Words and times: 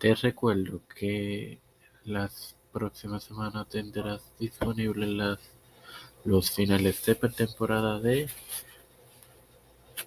Te 0.00 0.14
recuerdo 0.14 0.80
que 0.96 1.60
las 2.04 2.56
próximas 2.72 3.22
semanas 3.22 3.68
tendrás 3.68 4.32
disponibles 4.38 5.10
las, 5.10 5.38
los 6.24 6.50
finales 6.52 7.04
de 7.04 7.14
pretemporada 7.16 8.00
de 8.00 8.30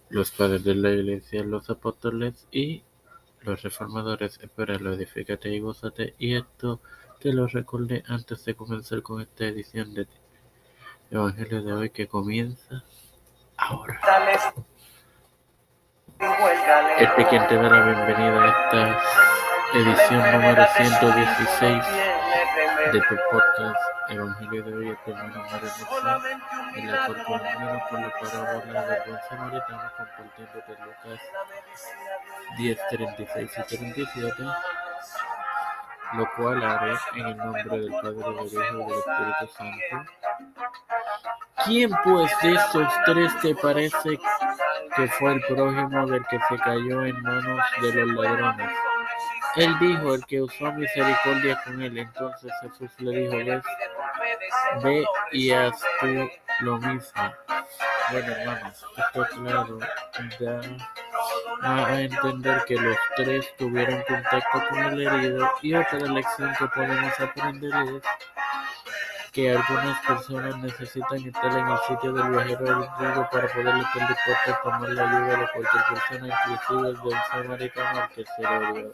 los 0.09 0.31
padres 0.31 0.63
de 0.63 0.73
la 0.73 0.89
iglesia, 0.89 1.43
los 1.43 1.69
apóstoles 1.69 2.47
y 2.51 2.81
los 3.41 3.61
reformadores. 3.61 4.39
Espéralo, 4.41 4.93
edifícate 4.93 5.49
y 5.49 5.59
gózate. 5.59 6.15
Y 6.17 6.37
esto 6.37 6.81
te 7.19 7.31
lo 7.31 7.45
recordé 7.45 8.03
antes 8.07 8.43
de 8.45 8.55
comenzar 8.55 9.03
con 9.03 9.21
esta 9.21 9.45
edición 9.45 9.93
de 9.93 10.07
Evangelio 11.11 11.61
de 11.61 11.71
hoy 11.71 11.89
que 11.91 12.07
comienza 12.07 12.83
ahora. 13.57 14.01
Este 16.97 17.27
quien 17.27 17.47
te 17.47 17.55
da 17.57 17.69
la 17.69 17.85
bienvenida 17.85 18.43
a 18.43 18.47
esta 18.47 19.32
edición 19.73 20.31
número 20.31 20.65
116 20.75 21.83
de 22.91 23.01
tu 23.01 23.15
podcast 23.31 23.81
Evangelio 24.09 24.63
de 24.63 24.73
hoy, 24.75 24.97
hermano 25.07 25.43
Mario 25.51 25.69
Moxa, 25.79 26.21
en 26.75 26.91
la 26.91 27.07
comunidad 27.07 27.89
por 27.89 27.99
la 27.99 28.09
parábola 28.19 28.81
del 28.85 29.01
buen 29.07 29.19
samaritano 29.27 29.91
compartiendo 29.97 30.53
de 30.67 30.73
Lucas 30.85 31.21
10, 32.57 32.79
36 32.89 33.51
y 33.51 33.77
37, 33.77 34.43
lo 36.13 36.31
cual 36.35 36.63
haré 36.63 36.93
en 37.15 37.25
el 37.25 37.37
nombre 37.37 37.63
del 37.63 37.91
Padre, 37.91 38.13
del 38.13 38.45
Hijo 38.45 38.53
y 38.53 38.55
del 38.55 38.99
Espíritu 38.99 39.47
Santo. 39.57 40.11
¿Quién 41.65 41.89
pues 42.03 42.31
de 42.43 42.53
estos 42.53 42.93
tres 43.05 43.39
te 43.41 43.55
parece 43.55 44.19
que 44.95 45.07
fue 45.07 45.33
el 45.33 45.41
prójimo 45.41 46.05
del 46.05 46.23
que 46.27 46.37
se 46.47 46.57
cayó 46.59 47.05
en 47.05 47.21
manos 47.23 47.59
de 47.81 47.93
los 47.93 48.23
ladrones? 48.23 48.69
Él 49.55 49.77
dijo, 49.79 50.15
el 50.15 50.25
que 50.25 50.41
usó 50.41 50.71
misericordia 50.73 51.61
con 51.63 51.81
él. 51.81 51.97
Entonces 51.97 52.51
Jesús 52.61 52.91
le 52.99 53.19
dijo, 53.21 53.37
ves, 53.37 53.63
ve 54.83 55.05
y 55.31 55.51
haz 55.51 55.79
tú 55.99 56.29
lo 56.61 56.77
mismo. 56.77 57.33
Bueno, 58.11 58.31
hermanos, 58.33 58.85
esto 58.97 59.25
claro 59.35 59.79
da 61.61 61.87
a 61.87 62.01
entender 62.01 62.63
que 62.65 62.75
los 62.75 62.97
tres 63.15 63.45
tuvieron 63.57 64.03
contacto 64.07 64.61
con 64.69 64.79
el 64.79 65.07
herido 65.07 65.49
y 65.61 65.73
otra 65.73 65.99
lección 65.99 66.53
que 66.59 66.67
podemos 66.67 67.19
aprender 67.19 67.71
es 67.87 68.03
que 69.31 69.51
algunas 69.51 69.99
personas 70.05 70.57
necesitan 70.57 71.25
estar 71.25 71.57
en 71.57 71.67
el 71.67 71.77
sitio 71.87 72.13
del 72.13 72.29
viajero 72.29 72.65
herido 72.67 73.29
para 73.31 73.47
poder 73.47 73.77
estar 73.77 74.07
dispuesto 74.07 74.51
a 74.51 74.61
tomar 74.61 74.89
la 74.89 75.09
ayuda 75.09 75.37
de 75.37 75.47
cualquier 75.47 75.83
persona, 75.89 76.39
inclusive 76.45 76.89
el 76.89 77.09
del 77.09 77.23
samaritano 77.31 78.01
al 78.01 78.09
que 78.09 78.25
se 78.25 78.41
le 78.41 78.73
dio. 78.73 78.91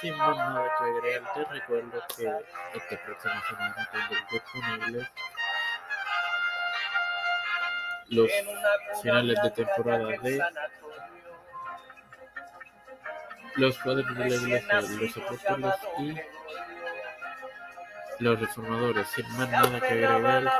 Sin 0.00 0.16
más 0.16 0.36
nada 0.36 0.72
que 0.78 0.84
agregar, 0.84 1.32
te 1.34 1.44
recuerdo 1.44 2.02
que 2.16 2.24
esta 2.74 3.04
próxima 3.04 3.42
semana 3.48 3.88
tendré 3.92 4.16
disponibles 4.30 5.08
los 8.08 8.30
finales 9.02 9.42
de 9.42 9.50
temporada 9.50 10.08
de 10.08 10.44
los 13.56 13.78
padres 13.78 14.06
de 14.06 14.28
la 14.28 14.34
iglesia, 14.34 14.80
los 14.80 15.16
apóstoles 15.16 15.74
y 15.98 16.14
los 18.22 18.40
reformadores. 18.40 19.08
Sin 19.08 19.28
más 19.36 19.50
nada 19.50 19.80
que 19.80 19.86
agregar, 19.86 20.52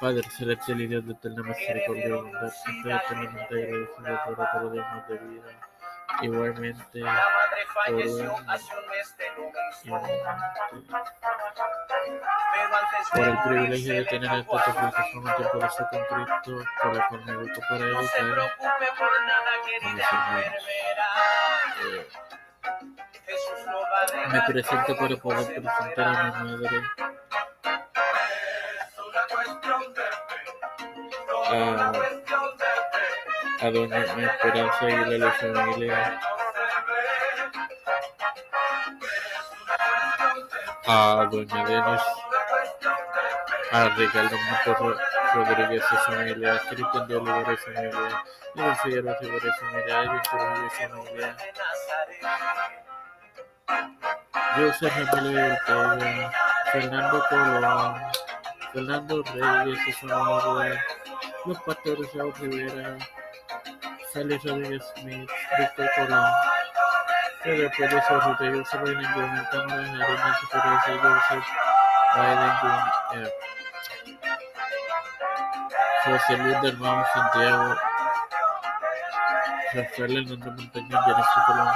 Padre 0.00 0.22
celestial 0.30 0.80
y 0.80 0.86
Dios 0.86 1.04
de 1.06 1.12
eterna 1.12 1.42
misericordia 1.42 2.04
estoy 2.46 2.92
eternamente 2.92 3.54
agradecido 3.54 4.24
por 4.24 4.40
otro 4.40 4.70
día 4.70 4.82
más 4.82 5.08
de 5.08 5.18
vida. 5.18 5.77
Igualmente, 6.20 7.00
por 7.00 7.94
un, 7.94 8.46
por 13.12 13.28
el 13.28 13.38
privilegio 13.42 13.94
de 13.94 14.04
tener 14.04 14.40
esta 14.40 14.64
plataforma 14.64 15.34
de 15.36 15.44
poderse 15.44 15.84
con 15.90 16.04
Cristo, 16.04 16.64
por 16.82 16.94
la 16.94 17.08
cual 17.08 17.24
me 17.24 17.36
busco 17.36 17.60
para 17.68 17.84
educar 17.84 18.00
a 18.00 18.00
mis 18.00 18.14
hermanos. 18.14 18.50
Eh, 21.84 22.08
me 24.28 24.42
presento 24.42 24.96
para 24.96 25.16
poder 25.16 25.62
presentar 25.62 26.16
a 26.16 26.44
mi 26.44 26.56
madre 26.56 26.82
a 33.60 33.70
doña 33.70 33.98
Esperanza 33.98 34.88
y 34.88 35.18
la 35.18 35.32
familia 35.32 36.20
a 40.86 41.28
doña 41.30 41.64
Denis 41.64 42.02
a 43.72 43.88
Ricardo 43.96 44.36
Montes 44.36 44.98
Rodríguez 45.34 45.84
y 45.90 45.96
familia 45.96 46.54
a 46.54 46.58
Cristian 46.68 47.08
de 47.08 47.16
Oliveira 47.16 47.52
y 47.52 47.56
familia 47.56 48.24
y 48.54 48.60
a 48.60 48.74
Figueroa 48.76 49.16
Rivera 49.20 49.46
y 49.46 49.60
familia. 49.60 50.00
A 50.00 50.02
y 50.02 50.70
familia 50.70 51.36
José 54.56 54.90
Emilio 54.96 55.56
Ortega, 55.66 56.32
Fernando 56.72 57.24
Colón, 57.28 57.94
Fernando 58.72 59.22
Reyes 59.22 59.78
y 59.86 59.92
su 59.92 60.08
familia, 60.08 60.84
los 61.44 61.58
pastores 61.62 62.14
Raúl 62.14 62.34
Rivera, 62.40 62.96
Félix 64.12 64.42
Rodríguez 64.44 64.82
Smith, 64.96 65.30
Víctor 65.58 65.90
Colón, 65.96 66.32
Pedro 67.42 67.70
Pérez 67.76 68.04
Ortega, 68.10 68.58
José 68.58 68.78
Biden 68.78 69.04
Jr., 69.04 69.48
Cámara 69.50 69.82
de 69.82 69.98
Nancy 69.98 70.46
Joseph 71.02 71.44
Biden 72.14 72.52
Jr., 72.60 73.32
José 76.04 76.36
Luis 76.38 76.60
del 76.62 76.78
Santiago, 77.12 77.76
Rafael 79.74 80.16
Hernández 80.16 80.52
Montaña, 80.54 81.02
Jennifer 81.04 81.42
Colón, 81.46 81.68